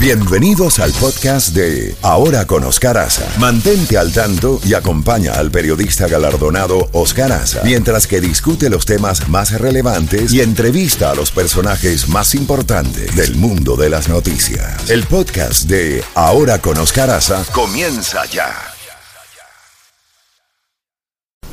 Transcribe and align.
Bienvenidos 0.00 0.78
al 0.78 0.92
podcast 0.92 1.56
de 1.56 1.92
Ahora 2.02 2.46
con 2.46 2.62
Oscar 2.62 2.96
Aza. 2.98 3.28
Mantente 3.40 3.98
al 3.98 4.12
tanto 4.12 4.60
y 4.64 4.74
acompaña 4.74 5.32
al 5.32 5.50
periodista 5.50 6.06
galardonado 6.06 6.88
Oscar 6.92 7.32
Aza 7.32 7.62
mientras 7.64 8.06
que 8.06 8.20
discute 8.20 8.70
los 8.70 8.86
temas 8.86 9.28
más 9.28 9.60
relevantes 9.60 10.32
y 10.32 10.40
entrevista 10.40 11.10
a 11.10 11.16
los 11.16 11.32
personajes 11.32 12.08
más 12.08 12.36
importantes 12.36 13.16
del 13.16 13.34
mundo 13.34 13.74
de 13.74 13.90
las 13.90 14.08
noticias. 14.08 14.88
El 14.88 15.02
podcast 15.02 15.68
de 15.68 16.04
Ahora 16.14 16.60
con 16.60 16.78
Oscar 16.78 17.10
Aza 17.10 17.44
comienza 17.52 18.24
ya. 18.26 18.54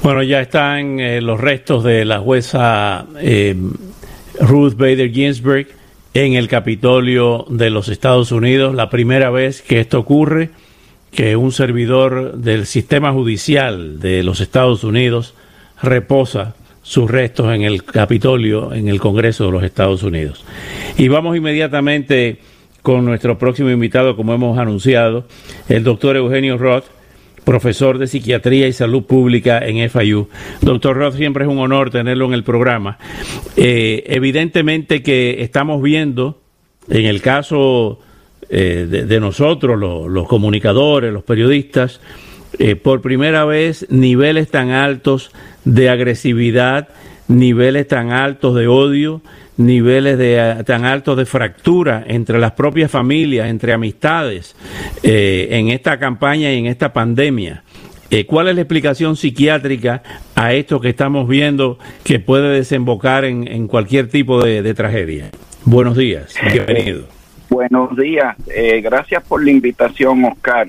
Bueno, 0.04 0.22
ya 0.22 0.42
están 0.42 1.00
eh, 1.00 1.20
los 1.20 1.42
restos 1.42 1.84
de 1.84 2.06
la 2.06 2.20
jueza 2.20 3.08
eh, 3.18 3.56
Ruth 4.40 4.76
Bader 4.78 5.12
Ginsburg 5.12 5.85
en 6.16 6.34
el 6.34 6.48
Capitolio 6.48 7.46
de 7.50 7.70
los 7.70 7.90
Estados 7.90 8.32
Unidos. 8.32 8.74
La 8.74 8.90
primera 8.90 9.30
vez 9.30 9.62
que 9.62 9.82
esto 9.82 10.00
ocurre, 10.00 10.50
que 11.12 11.36
un 11.36 11.52
servidor 11.52 12.38
del 12.38 12.66
sistema 12.66 13.12
judicial 13.12 14.00
de 14.00 14.24
los 14.24 14.40
Estados 14.40 14.86
Unidos 14.86 15.34
reposa 15.82 16.56
sus 16.82 17.12
restos 17.12 17.54
en 17.54 17.64
el 17.64 17.84
Capitolio, 17.84 18.74
en 18.74 18.88
el 18.88 19.00
Congreso 19.00 19.46
de 19.46 19.52
los 19.52 19.64
Estados 19.64 20.04
Unidos. 20.04 20.46
Y 20.98 21.10
vamos 21.10 21.36
inmediatamente 21.36 22.40
con 22.82 23.04
nuestro 23.04 23.38
próximo 23.38 23.70
invitado, 23.70 24.16
como 24.16 24.34
hemos 24.34 24.58
anunciado, 24.58 25.26
el 25.68 25.84
doctor 25.84 26.16
Eugenio 26.16 26.58
Roth, 26.58 26.86
profesor 27.46 27.98
de 27.98 28.08
Psiquiatría 28.08 28.68
y 28.68 28.74
Salud 28.74 29.04
Pública 29.04 29.60
en 29.60 29.90
FIU. 29.90 30.28
Doctor 30.62 30.98
Roth, 30.98 31.16
siempre 31.16 31.46
es 31.46 31.50
un 31.50 31.60
honor 31.60 31.92
tenerlo 31.92 32.26
en 32.26 32.34
el 32.34 32.44
programa. 32.44 32.98
Eh, 33.56 34.04
evidentemente 34.08 35.02
que 35.04 35.42
estamos 35.42 35.82
viendo, 35.82 36.42
en 36.90 37.06
el 37.06 37.22
caso 37.22 38.00
eh, 38.50 39.06
de, 39.08 39.20
nosotros, 39.20 39.80
los 39.80 40.28
comunicadores, 40.28 41.14
los 41.14 41.24
periodistas, 41.24 42.02
eh, 42.58 42.76
por 42.76 43.02
primera 43.02 43.46
vez 43.46 43.86
niveles 43.90 44.50
tan 44.50 44.72
altos 44.72 45.32
de 45.64 45.90
agresividad, 45.90 46.90
niveles 47.28 47.88
tan 47.88 48.12
altos 48.12 48.56
de 48.56 48.68
odio, 48.68 49.22
niveles 49.58 50.18
de, 50.18 50.64
tan 50.66 50.86
altos 50.86 51.18
de 51.18 51.26
fractura 51.26 52.04
entre 52.08 52.40
las 52.40 52.52
propias 52.54 52.92
familias, 52.92 53.50
entre 53.50 53.74
amistades, 53.74 54.56
eh, 55.04 55.48
en 55.52 55.70
esta 55.70 55.98
campaña 56.00 56.52
y 56.52 56.60
en 56.60 56.66
esta 56.68 56.94
pandemia. 56.94 57.64
Eh, 58.10 58.26
¿Cuál 58.26 58.50
es 58.50 58.56
la 58.56 58.62
explicación 58.62 59.16
psiquiátrica 59.16 60.04
a 60.36 60.54
esto 60.54 60.80
que 60.80 60.90
estamos 60.90 61.28
viendo 61.28 61.80
que 62.04 62.20
puede 62.20 62.50
desembocar 62.50 63.26
en, 63.26 63.68
cualquier 63.68 64.10
tipo 64.10 64.44
de, 64.44 64.74
tragedia? 64.74 65.32
Buenos 65.64 65.98
días, 65.98 66.36
bienvenido. 66.52 67.08
Buenos 67.50 67.96
días, 67.98 68.36
eh, 68.48 68.82
gracias 68.82 69.24
por 69.24 69.44
la 69.44 69.52
invitación, 69.52 70.24
Oscar. 70.26 70.68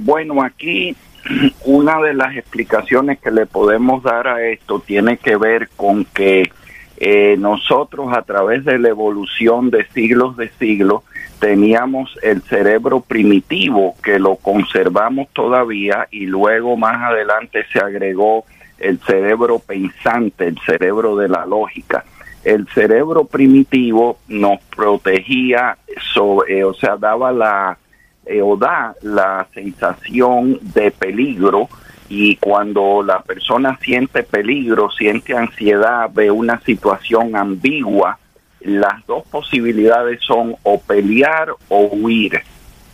bueno, 0.00 0.42
aquí 0.42 0.96
una 1.64 2.00
de 2.00 2.14
las 2.14 2.36
explicaciones 2.36 3.18
que 3.18 3.30
le 3.30 3.46
podemos 3.46 4.02
dar 4.02 4.26
a 4.28 4.46
esto 4.46 4.80
tiene 4.80 5.18
que 5.18 5.36
ver 5.36 5.68
con 5.76 6.04
que 6.06 6.50
eh, 6.98 7.36
nosotros 7.38 8.12
a 8.12 8.22
través 8.22 8.64
de 8.64 8.78
la 8.78 8.88
evolución 8.88 9.70
de 9.70 9.86
siglos 9.88 10.36
de 10.36 10.48
siglos 10.58 11.02
teníamos 11.38 12.18
el 12.22 12.42
cerebro 12.42 13.00
primitivo 13.00 13.94
que 14.02 14.18
lo 14.18 14.36
conservamos 14.36 15.28
todavía 15.34 16.08
y 16.10 16.26
luego 16.26 16.76
más 16.76 17.02
adelante 17.02 17.64
se 17.72 17.78
agregó 17.78 18.44
el 18.78 18.98
cerebro 19.00 19.58
pensante, 19.58 20.46
el 20.46 20.58
cerebro 20.64 21.16
de 21.16 21.28
la 21.28 21.44
lógica. 21.46 22.04
El 22.44 22.68
cerebro 22.68 23.24
primitivo 23.24 24.18
nos 24.28 24.60
protegía, 24.74 25.76
eh, 26.48 26.64
o 26.64 26.74
sea, 26.74 26.96
daba 26.96 27.32
la, 27.32 27.76
eh, 28.26 28.42
o 28.42 28.56
da 28.56 28.94
la 29.02 29.46
sensación 29.54 30.58
de 30.74 30.90
peligro 30.90 31.68
y 32.08 32.36
cuando 32.36 33.02
la 33.02 33.20
persona 33.20 33.78
siente 33.82 34.22
peligro, 34.22 34.90
siente 34.90 35.36
ansiedad, 35.36 36.10
ve 36.12 36.30
una 36.30 36.60
situación 36.60 37.36
ambigua, 37.36 38.18
las 38.60 39.04
dos 39.06 39.24
posibilidades 39.28 40.20
son 40.22 40.56
o 40.62 40.80
pelear 40.80 41.54
o 41.68 41.86
huir, 41.86 42.42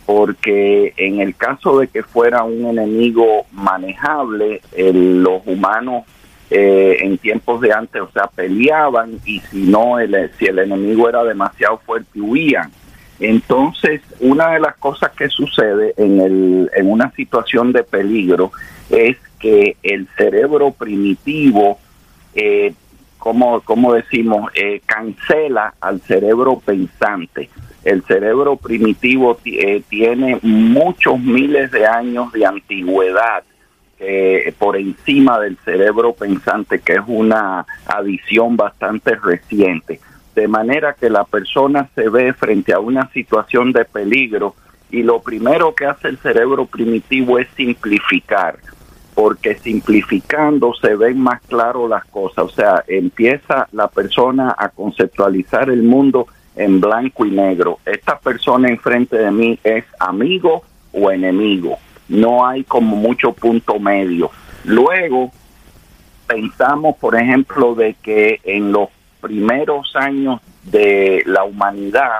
porque 0.05 0.93
en 0.97 1.19
el 1.19 1.35
caso 1.35 1.79
de 1.79 1.87
que 1.87 2.03
fuera 2.03 2.43
un 2.43 2.65
enemigo 2.65 3.45
manejable, 3.51 4.61
los 4.75 5.41
humanos 5.45 6.03
eh, 6.49 6.97
en 6.99 7.17
tiempos 7.17 7.61
de 7.61 7.73
antes, 7.73 8.01
o 8.01 8.11
sea, 8.11 8.27
peleaban 8.27 9.19
y 9.25 9.39
si 9.39 9.63
no, 9.63 9.99
el, 9.99 10.31
si 10.37 10.45
el 10.45 10.59
enemigo 10.59 11.09
era 11.09 11.23
demasiado 11.23 11.79
fuerte, 11.79 12.21
huían. 12.21 12.71
Entonces, 13.19 14.01
una 14.19 14.51
de 14.51 14.59
las 14.59 14.75
cosas 14.77 15.11
que 15.11 15.29
sucede 15.29 15.93
en, 15.97 16.19
el, 16.19 16.71
en 16.75 16.91
una 16.91 17.11
situación 17.11 17.71
de 17.71 17.83
peligro 17.83 18.51
es 18.89 19.17
que 19.39 19.77
el 19.83 20.07
cerebro 20.17 20.71
primitivo, 20.71 21.79
eh, 22.33 22.73
como, 23.17 23.61
como 23.61 23.93
decimos, 23.93 24.51
eh, 24.55 24.81
cancela 24.85 25.75
al 25.79 26.01
cerebro 26.01 26.59
pensante. 26.59 27.49
El 27.83 28.03
cerebro 28.03 28.55
primitivo 28.55 29.37
eh, 29.45 29.81
tiene 29.89 30.39
muchos 30.41 31.19
miles 31.19 31.71
de 31.71 31.85
años 31.85 32.31
de 32.31 32.45
antigüedad 32.45 33.43
eh, 33.99 34.53
por 34.57 34.75
encima 34.75 35.39
del 35.39 35.57
cerebro 35.63 36.13
pensante, 36.13 36.79
que 36.79 36.93
es 36.93 37.03
una 37.07 37.65
adición 37.85 38.57
bastante 38.57 39.15
reciente. 39.15 39.99
De 40.35 40.47
manera 40.47 40.93
que 40.93 41.09
la 41.09 41.25
persona 41.25 41.89
se 41.95 42.09
ve 42.09 42.33
frente 42.33 42.73
a 42.73 42.79
una 42.79 43.09
situación 43.11 43.71
de 43.71 43.85
peligro 43.85 44.55
y 44.89 45.03
lo 45.03 45.21
primero 45.21 45.73
que 45.75 45.85
hace 45.85 46.07
el 46.07 46.17
cerebro 46.17 46.65
primitivo 46.65 47.39
es 47.39 47.47
simplificar 47.55 48.57
porque 49.13 49.55
simplificando 49.55 50.73
se 50.73 50.95
ven 50.95 51.19
más 51.19 51.41
claro 51.41 51.87
las 51.87 52.05
cosas, 52.05 52.45
o 52.45 52.49
sea, 52.49 52.83
empieza 52.87 53.67
la 53.71 53.87
persona 53.87 54.55
a 54.57 54.69
conceptualizar 54.69 55.69
el 55.69 55.83
mundo 55.83 56.27
en 56.55 56.79
blanco 56.79 57.25
y 57.25 57.31
negro. 57.31 57.79
Esta 57.85 58.17
persona 58.19 58.69
enfrente 58.69 59.17
de 59.17 59.31
mí 59.31 59.59
es 59.63 59.85
amigo 59.99 60.63
o 60.91 61.11
enemigo, 61.11 61.77
no 62.09 62.45
hay 62.45 62.63
como 62.63 62.95
mucho 62.95 63.33
punto 63.33 63.79
medio. 63.79 64.31
Luego 64.63 65.31
pensamos, 66.27 66.97
por 66.97 67.15
ejemplo, 67.15 67.75
de 67.75 67.95
que 68.01 68.39
en 68.43 68.71
los 68.71 68.89
primeros 69.23 69.95
años 69.95 70.41
de 70.63 71.23
la 71.25 71.45
humanidad, 71.45 72.19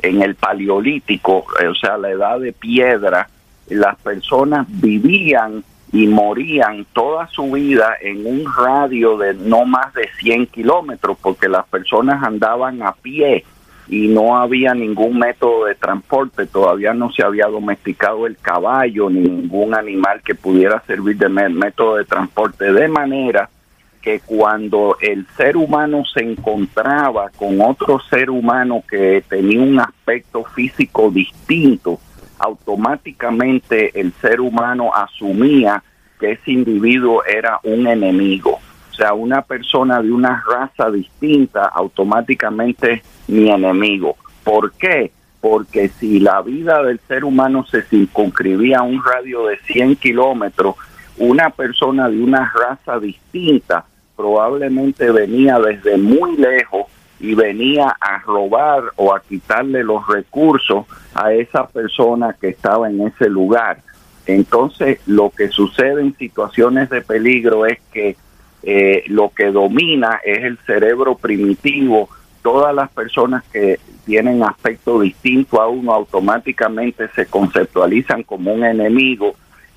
en 0.00 0.22
el 0.22 0.36
paleolítico, 0.36 1.44
o 1.68 1.74
sea, 1.74 1.98
la 1.98 2.10
edad 2.10 2.38
de 2.38 2.52
piedra, 2.52 3.28
las 3.68 3.96
personas 3.96 4.66
vivían 4.68 5.64
y 5.92 6.06
morían 6.06 6.86
toda 6.92 7.26
su 7.28 7.50
vida 7.50 7.94
en 8.00 8.26
un 8.26 8.44
radio 8.56 9.16
de 9.16 9.34
no 9.34 9.64
más 9.64 9.92
de 9.94 10.08
100 10.20 10.46
kilómetros 10.48 11.16
porque 11.20 11.48
las 11.48 11.66
personas 11.66 12.22
andaban 12.22 12.82
a 12.82 12.92
pie 12.92 13.44
y 13.88 14.08
no 14.08 14.36
había 14.36 14.74
ningún 14.74 15.18
método 15.18 15.66
de 15.66 15.74
transporte, 15.74 16.46
todavía 16.46 16.94
no 16.94 17.10
se 17.12 17.22
había 17.22 17.46
domesticado 17.46 18.26
el 18.26 18.36
caballo 18.36 19.10
ni 19.10 19.20
ningún 19.20 19.74
animal 19.74 20.20
que 20.22 20.34
pudiera 20.34 20.82
servir 20.86 21.16
de 21.16 21.28
método 21.28 21.96
de 21.96 22.04
transporte, 22.04 22.72
de 22.72 22.88
manera 22.88 23.48
que 24.04 24.20
cuando 24.20 24.98
el 25.00 25.26
ser 25.34 25.56
humano 25.56 26.04
se 26.04 26.22
encontraba 26.22 27.30
con 27.30 27.58
otro 27.62 27.98
ser 28.10 28.28
humano 28.28 28.84
que 28.86 29.24
tenía 29.26 29.62
un 29.62 29.80
aspecto 29.80 30.44
físico 30.44 31.10
distinto, 31.10 31.98
automáticamente 32.38 33.98
el 33.98 34.12
ser 34.20 34.42
humano 34.42 34.94
asumía 34.94 35.82
que 36.20 36.32
ese 36.32 36.52
individuo 36.52 37.24
era 37.24 37.58
un 37.62 37.86
enemigo. 37.86 38.60
O 38.90 38.94
sea, 38.94 39.14
una 39.14 39.40
persona 39.40 40.02
de 40.02 40.12
una 40.12 40.44
raza 40.46 40.90
distinta 40.90 41.64
automáticamente 41.64 43.02
mi 43.28 43.50
enemigo. 43.50 44.16
¿Por 44.44 44.72
qué? 44.72 45.12
Porque 45.40 45.88
si 45.88 46.20
la 46.20 46.42
vida 46.42 46.82
del 46.82 47.00
ser 47.08 47.24
humano 47.24 47.64
se 47.64 47.80
circunscribía 47.80 48.80
a 48.80 48.82
un 48.82 49.02
radio 49.02 49.46
de 49.46 49.56
100 49.60 49.96
kilómetros, 49.96 50.74
una 51.16 51.48
persona 51.48 52.10
de 52.10 52.22
una 52.22 52.52
raza 52.54 53.00
distinta 53.00 53.86
probablemente 54.16 55.10
venía 55.10 55.58
desde 55.58 55.96
muy 55.96 56.36
lejos 56.36 56.86
y 57.20 57.34
venía 57.34 57.96
a 58.00 58.18
robar 58.18 58.82
o 58.96 59.14
a 59.14 59.20
quitarle 59.20 59.82
los 59.82 60.06
recursos 60.06 60.86
a 61.14 61.32
esa 61.32 61.66
persona 61.66 62.36
que 62.38 62.48
estaba 62.48 62.88
en 62.88 63.00
ese 63.06 63.28
lugar. 63.28 63.78
Entonces, 64.26 64.98
lo 65.06 65.30
que 65.30 65.48
sucede 65.48 66.02
en 66.02 66.16
situaciones 66.16 66.90
de 66.90 67.02
peligro 67.02 67.66
es 67.66 67.78
que 67.92 68.16
eh, 68.62 69.04
lo 69.08 69.30
que 69.30 69.50
domina 69.50 70.20
es 70.24 70.44
el 70.44 70.58
cerebro 70.66 71.16
primitivo. 71.16 72.08
Todas 72.42 72.74
las 72.74 72.90
personas 72.90 73.44
que 73.52 73.78
tienen 74.06 74.42
aspecto 74.42 75.00
distinto 75.00 75.60
a 75.60 75.68
uno 75.68 75.92
automáticamente 75.92 77.08
se 77.14 77.26
conceptualizan 77.26 78.22
como 78.22 78.52
un 78.52 78.64
enemigo 78.64 79.34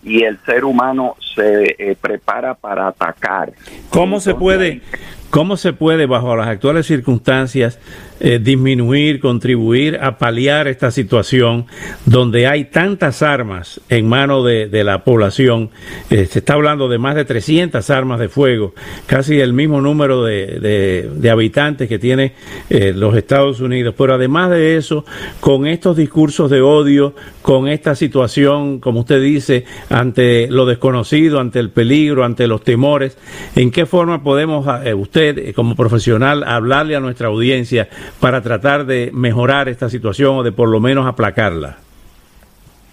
y 0.07 0.23
el 0.23 0.39
ser 0.45 0.63
humano 0.63 1.17
se 1.35 1.75
eh, 1.77 1.95
prepara 1.99 2.53
para 2.55 2.87
atacar. 2.87 3.51
¿Cómo 3.89 4.19
se 4.21 4.33
puede, 4.33 4.81
cómo 5.29 5.57
se 5.57 5.73
puede 5.73 6.05
bajo 6.05 6.35
las 6.35 6.47
actuales 6.47 6.85
circunstancias 6.85 7.79
eh, 8.19 8.39
disminuir, 8.41 9.19
contribuir 9.19 9.99
a 10.01 10.17
paliar 10.17 10.67
esta 10.67 10.89
situación 10.89 11.67
donde 12.07 12.47
hay 12.47 12.65
tantas 12.65 13.21
armas 13.21 13.79
en 13.89 14.09
manos 14.09 14.43
de, 14.43 14.83
la 14.83 15.03
población. 15.03 15.69
Eh, 16.09 16.25
se 16.25 16.39
está 16.39 16.53
hablando 16.53 16.89
de 16.89 16.97
más 16.97 17.13
de 17.13 17.25
300 17.25 17.87
armas 17.91 18.19
de 18.19 18.27
fuego, 18.27 18.73
casi 19.05 19.39
el 19.39 19.53
mismo 19.53 19.81
número 19.81 20.23
de, 20.23 21.07
de, 21.13 21.29
habitantes 21.29 21.87
que 21.87 21.99
tiene 21.99 22.33
eh, 22.71 22.91
los 22.95 23.15
Estados 23.15 23.59
Unidos. 23.59 23.93
Pero 23.95 24.15
además 24.15 24.49
de 24.49 24.77
eso, 24.77 25.05
con 25.39 25.67
estos 25.67 25.95
discursos 25.95 26.49
de 26.49 26.61
odio, 26.61 27.13
con 27.43 27.67
esta 27.67 27.93
situación, 27.93 28.79
como 28.79 29.01
usted 29.01 29.21
dice, 29.21 29.65
ante 29.89 30.47
lo 30.47 30.65
desconocido, 30.65 31.39
ante 31.39 31.59
el 31.59 31.69
peligro, 31.69 32.25
ante 32.25 32.47
los 32.47 32.63
temores, 32.63 33.15
¿en 33.55 33.69
qué 33.69 33.85
forma 33.85 34.23
podemos, 34.23 34.65
usted 34.95 35.16
como 35.55 35.75
profesional, 35.75 36.43
hablarle 36.43 36.95
a 36.95 36.99
nuestra 36.99 37.27
audiencia 37.27 37.87
para 38.19 38.41
tratar 38.41 38.85
de 38.85 39.11
mejorar 39.13 39.69
esta 39.69 39.89
situación 39.89 40.37
o 40.37 40.43
de 40.43 40.51
por 40.51 40.69
lo 40.69 40.79
menos 40.79 41.05
aplacarla? 41.07 41.77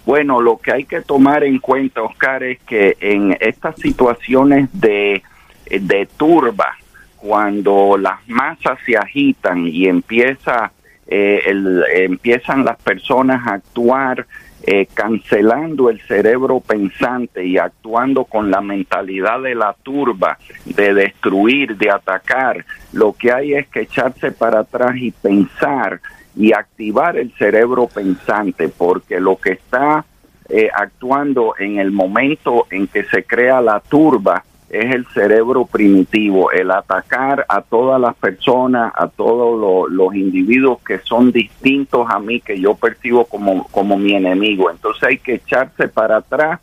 Bueno, 0.05 0.39
lo 0.39 0.57
que 0.57 0.71
hay 0.71 0.83
que 0.85 1.01
tomar 1.01 1.43
en 1.43 1.59
cuenta, 1.59 2.03
Oscar, 2.03 2.43
es 2.43 2.59
que 2.59 2.95
en 2.99 3.35
estas 3.39 3.75
situaciones 3.77 4.69
de, 4.71 5.23
de 5.69 6.07
turba, 6.17 6.77
cuando 7.17 7.97
las 7.97 8.19
masas 8.27 8.77
se 8.85 8.95
agitan 8.95 9.65
y 9.67 9.87
empieza, 9.87 10.71
eh, 11.07 11.41
el, 11.45 11.83
empiezan 11.93 12.65
las 12.65 12.77
personas 12.81 13.45
a 13.45 13.53
actuar 13.53 14.25
eh, 14.67 14.87
cancelando 14.91 15.91
el 15.91 16.01
cerebro 16.01 16.59
pensante 16.59 17.45
y 17.45 17.59
actuando 17.59 18.25
con 18.25 18.49
la 18.49 18.61
mentalidad 18.61 19.41
de 19.43 19.53
la 19.53 19.75
turba, 19.83 20.39
de 20.65 20.93
destruir, 20.95 21.77
de 21.77 21.91
atacar, 21.91 22.65
lo 22.91 23.13
que 23.13 23.31
hay 23.31 23.53
es 23.53 23.67
que 23.67 23.81
echarse 23.81 24.31
para 24.31 24.61
atrás 24.61 24.95
y 24.97 25.11
pensar 25.11 26.01
y 26.35 26.51
activar 26.51 27.15
el 27.15 27.31
cerebro 27.33 27.87
pensante, 27.87 28.67
porque 28.69 29.19
lo 29.19 29.37
que 29.37 29.51
está 29.51 30.03
eh, 30.49 30.69
actuando 30.73 31.53
en 31.59 31.77
el 31.77 31.91
momento 31.91 32.65
en 32.71 32.87
que 32.87 33.03
se 33.03 33.23
crea 33.23 33.61
la 33.61 33.79
turba 33.79 34.43
es 34.69 34.93
el 34.93 35.05
cerebro 35.13 35.65
primitivo, 35.65 36.51
el 36.51 36.71
atacar 36.71 37.45
a 37.47 37.61
todas 37.61 38.01
las 38.01 38.15
personas, 38.15 38.91
a 38.95 39.07
todos 39.07 39.89
los 39.91 40.15
individuos 40.15 40.79
que 40.81 40.99
son 40.99 41.31
distintos 41.31 42.07
a 42.09 42.19
mí, 42.19 42.41
que 42.41 42.59
yo 42.59 42.75
percibo 42.75 43.25
como, 43.25 43.67
como 43.67 43.97
mi 43.97 44.15
enemigo. 44.15 44.71
Entonces 44.71 45.03
hay 45.03 45.17
que 45.19 45.35
echarse 45.35 45.87
para 45.87 46.17
atrás, 46.17 46.59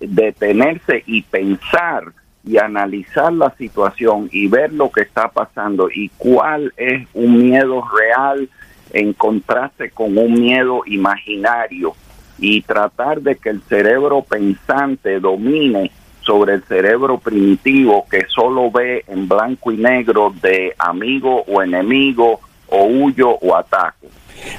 detenerse 0.00 1.02
y 1.06 1.22
pensar 1.22 2.12
y 2.44 2.58
analizar 2.58 3.32
la 3.32 3.50
situación 3.56 4.28
y 4.32 4.48
ver 4.48 4.72
lo 4.72 4.90
que 4.90 5.02
está 5.02 5.28
pasando 5.28 5.88
y 5.92 6.08
cuál 6.16 6.72
es 6.76 7.06
un 7.14 7.38
miedo 7.38 7.84
real 7.96 8.48
en 8.92 9.12
contraste 9.12 9.90
con 9.90 10.18
un 10.18 10.34
miedo 10.34 10.82
imaginario 10.86 11.94
y 12.38 12.62
tratar 12.62 13.20
de 13.20 13.36
que 13.36 13.50
el 13.50 13.62
cerebro 13.62 14.22
pensante 14.22 15.20
domine 15.20 15.92
sobre 16.22 16.54
el 16.54 16.62
cerebro 16.64 17.18
primitivo 17.18 18.06
que 18.10 18.24
solo 18.28 18.70
ve 18.70 19.04
en 19.06 19.28
blanco 19.28 19.72
y 19.72 19.76
negro 19.76 20.32
de 20.40 20.74
amigo 20.78 21.42
o 21.46 21.62
enemigo 21.62 22.40
o 22.68 22.84
huyo 22.84 23.30
o 23.30 23.54
ataco. 23.54 24.06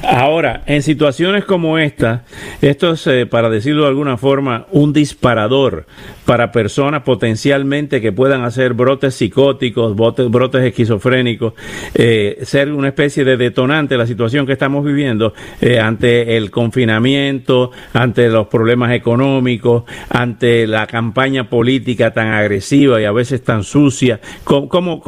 Ahora, 0.04 0.64
en 0.66 0.84
situaciones 0.84 1.46
como 1.46 1.78
esta, 1.78 2.24
esto 2.62 2.92
es, 2.92 3.08
eh, 3.08 3.26
para 3.26 3.50
decirlo 3.50 3.84
de 3.84 3.90
alguna 3.90 4.18
forma, 4.18 4.68
un 4.72 4.94
disparador 4.94 5.86
para 6.26 6.52
personas 6.52 7.04
potencialmente 7.04 8.02
que 8.02 8.12
puedan 8.12 8.44
hacer 8.44 8.74
brotes 8.74 9.16
psicóticos, 9.16 9.96
brotes, 9.96 10.64
esquizofrénicos, 10.64 11.54
eh, 11.96 12.40
ser 12.44 12.72
una 12.72 12.90
especie 12.90 13.24
de 13.24 13.38
detonante 13.38 13.98
la 13.98 14.08
situación 14.08 14.46
que 14.46 14.54
estamos 14.54 14.86
viviendo 14.86 15.34
eh, 15.62 15.80
ante 15.80 16.38
el 16.38 16.52
confinamiento, 16.52 17.72
ante 17.94 18.30
los 18.30 18.48
problemas 18.48 18.94
económicos, 18.94 19.84
ante 20.10 20.68
la 20.68 20.88
campaña 20.88 21.50
política 21.50 22.12
tan 22.12 22.28
agresiva 22.28 23.02
y 23.02 23.06
a 23.06 23.12
veces 23.12 23.44
tan 23.44 23.64
sucia. 23.64 24.20
¿Cómo, 24.44 25.02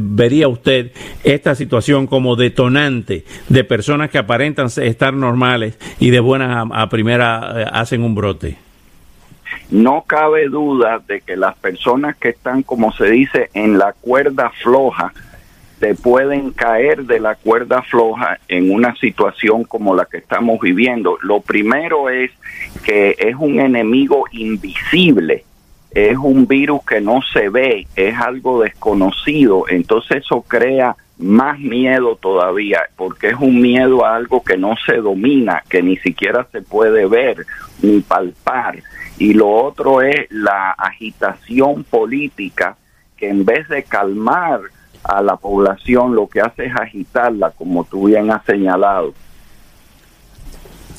vería 0.00 0.48
usted 0.48 0.92
esta 1.24 1.54
situación 1.54 2.06
como 2.06 2.36
detonante 2.36 3.24
de 3.48 3.55
personas 3.64 4.10
que 4.10 4.18
aparentan 4.18 4.66
estar 4.66 5.14
normales 5.14 5.78
y 5.98 6.10
de 6.10 6.20
buenas 6.20 6.66
a, 6.72 6.88
primera 6.88 7.52
eh, 7.56 7.66
hacen 7.72 8.02
un 8.02 8.14
brote? 8.14 8.56
No 9.70 10.04
cabe 10.06 10.48
duda 10.48 11.00
de 11.06 11.20
que 11.20 11.36
las 11.36 11.56
personas 11.56 12.16
que 12.16 12.30
están, 12.30 12.62
como 12.62 12.92
se 12.92 13.10
dice, 13.10 13.50
en 13.54 13.78
la 13.78 13.92
cuerda 13.92 14.50
floja, 14.62 15.12
se 15.80 15.94
pueden 15.94 16.52
caer 16.52 17.04
de 17.04 17.20
la 17.20 17.34
cuerda 17.34 17.82
floja 17.82 18.38
en 18.48 18.70
una 18.70 18.94
situación 18.96 19.64
como 19.64 19.94
la 19.94 20.06
que 20.06 20.18
estamos 20.18 20.60
viviendo. 20.60 21.18
Lo 21.22 21.40
primero 21.40 22.08
es 22.08 22.30
que 22.84 23.14
es 23.18 23.36
un 23.36 23.60
enemigo 23.60 24.24
invisible, 24.32 25.44
es 25.90 26.16
un 26.16 26.46
virus 26.46 26.84
que 26.84 27.00
no 27.00 27.20
se 27.32 27.48
ve, 27.48 27.86
es 27.94 28.16
algo 28.18 28.62
desconocido, 28.62 29.64
entonces 29.68 30.24
eso 30.24 30.42
crea 30.42 30.96
más 31.18 31.58
miedo 31.58 32.16
todavía, 32.16 32.80
porque 32.96 33.28
es 33.28 33.36
un 33.38 33.60
miedo 33.60 34.04
a 34.04 34.16
algo 34.16 34.42
que 34.42 34.56
no 34.56 34.74
se 34.84 34.96
domina, 34.96 35.62
que 35.68 35.82
ni 35.82 35.96
siquiera 35.96 36.46
se 36.52 36.62
puede 36.62 37.06
ver 37.06 37.46
ni 37.82 38.00
palpar. 38.00 38.78
Y 39.18 39.32
lo 39.32 39.48
otro 39.48 40.02
es 40.02 40.26
la 40.30 40.72
agitación 40.72 41.84
política, 41.84 42.76
que 43.16 43.28
en 43.28 43.44
vez 43.44 43.66
de 43.68 43.82
calmar 43.82 44.60
a 45.04 45.22
la 45.22 45.36
población, 45.36 46.14
lo 46.14 46.28
que 46.28 46.40
hace 46.40 46.66
es 46.66 46.76
agitarla, 46.76 47.50
como 47.50 47.84
tú 47.84 48.08
bien 48.08 48.30
has 48.30 48.44
señalado. 48.44 49.14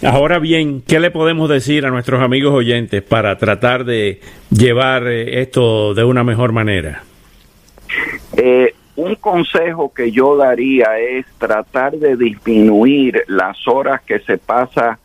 Ahora 0.04 0.40
bien, 0.40 0.82
¿qué 0.82 1.00
le 1.00 1.10
podemos 1.10 1.50
decir 1.50 1.86
a 1.86 1.90
nuestros 1.90 2.22
amigos 2.22 2.54
oyentes 2.54 3.02
para 3.02 3.38
tratar 3.38 3.84
de 3.84 4.22
llevar 4.52 5.08
eh, 5.08 5.42
esto 5.42 5.96
de 5.96 6.04
una 6.04 6.24
mejor 6.24 6.52
manera? 6.52 7.04
Eh, 8.36 8.76
un 8.98 9.16
consejo 9.16 9.94
que 9.94 10.12
yo 10.12 10.36
daría 10.36 10.98
es 11.00 11.26
tratar 11.38 11.94
de 11.94 12.18
disminuir 12.18 13.24
las 13.28 13.68
horas 13.68 14.02
que 14.02 14.20
se 14.20 14.38
pasa 14.40 15.00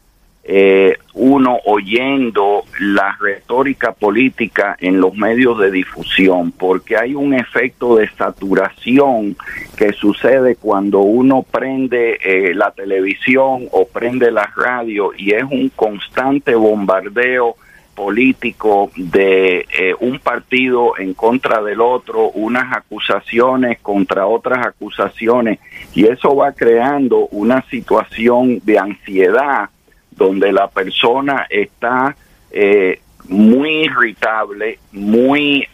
eh, 0.44 0.96
uno 1.14 1.58
oyendo 1.66 2.64
la 2.80 3.16
retórica 3.20 3.92
política 3.92 4.76
en 4.80 4.98
los 5.00 5.14
medios 5.14 5.58
de 5.60 5.70
difusión, 5.70 6.52
porque 6.52 6.96
hay 6.96 7.14
un 7.14 7.34
efecto 7.34 7.96
de 7.96 8.08
saturación 8.08 9.36
que 9.76 9.92
sucede 9.92 10.56
cuando 10.56 11.00
uno 11.00 11.42
prende 11.42 12.18
eh, 12.24 12.54
la 12.54 12.72
televisión 12.72 13.68
o 13.70 13.86
prende 13.86 14.32
la 14.32 14.50
radio 14.56 15.12
y 15.16 15.32
es 15.32 15.44
un 15.44 15.68
constante 15.68 16.54
bombardeo 16.54 17.56
político 17.94 18.90
de 18.96 19.66
eh, 19.78 19.94
un 20.00 20.18
partido 20.18 20.98
en 20.98 21.14
contra 21.14 21.62
del 21.62 21.80
otro, 21.80 22.30
unas 22.30 22.76
acusaciones 22.76 23.78
contra 23.80 24.26
otras 24.26 24.66
acusaciones, 24.66 25.58
y 25.94 26.06
eso 26.06 26.34
va 26.34 26.52
creando 26.52 27.28
una 27.30 27.62
situación 27.68 28.60
de 28.64 28.78
ansiedad 28.78 29.70
donde 30.10 30.52
la 30.52 30.68
persona 30.68 31.46
está 31.48 32.16
eh, 32.50 33.00
muy 33.28 33.84
irritable, 33.84 34.78
muy 34.92 35.66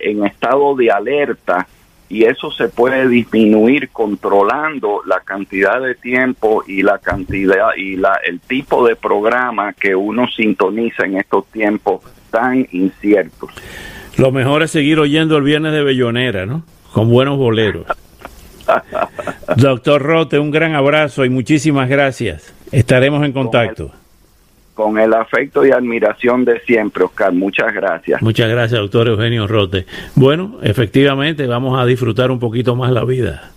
en 0.00 0.24
estado 0.24 0.74
de 0.74 0.90
alerta 0.90 1.66
y 2.08 2.24
eso 2.24 2.50
se 2.50 2.68
puede 2.68 3.08
disminuir 3.08 3.90
controlando 3.90 5.02
la 5.06 5.20
cantidad 5.20 5.80
de 5.80 5.94
tiempo 5.94 6.64
y 6.66 6.82
la 6.82 6.98
cantidad 6.98 7.74
y 7.76 7.96
la 7.96 8.18
el 8.26 8.40
tipo 8.40 8.86
de 8.86 8.96
programa 8.96 9.72
que 9.74 9.94
uno 9.94 10.26
sintoniza 10.28 11.04
en 11.04 11.18
estos 11.18 11.46
tiempos 11.46 12.02
tan 12.30 12.66
inciertos. 12.72 13.50
Lo 14.16 14.32
mejor 14.32 14.62
es 14.62 14.70
seguir 14.70 14.98
oyendo 14.98 15.36
el 15.36 15.42
viernes 15.42 15.72
de 15.72 15.82
Bellonera, 15.82 16.46
¿no? 16.46 16.62
Con 16.92 17.10
buenos 17.10 17.36
boleros. 17.36 17.86
Doctor 19.56 20.02
Rote, 20.02 20.38
un 20.38 20.50
gran 20.50 20.74
abrazo 20.74 21.24
y 21.24 21.30
muchísimas 21.30 21.88
gracias. 21.88 22.54
Estaremos 22.72 23.24
en 23.24 23.32
contacto 23.32 23.92
con 24.78 24.96
el 24.96 25.12
afecto 25.12 25.66
y 25.66 25.72
admiración 25.72 26.44
de 26.44 26.60
siempre, 26.60 27.02
Oscar. 27.02 27.32
Muchas 27.32 27.74
gracias. 27.74 28.22
Muchas 28.22 28.48
gracias, 28.48 28.80
doctor 28.80 29.08
Eugenio 29.08 29.48
Rote. 29.48 29.86
Bueno, 30.14 30.58
efectivamente, 30.62 31.48
vamos 31.48 31.76
a 31.80 31.84
disfrutar 31.84 32.30
un 32.30 32.38
poquito 32.38 32.76
más 32.76 32.92
la 32.92 33.04
vida. 33.04 33.50